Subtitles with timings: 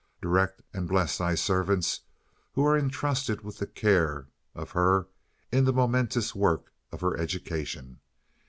[0.19, 1.99] Direct and bless Thy servants
[2.53, 5.09] who are intrusted with the care of her
[5.51, 7.99] in the momentous work of her education.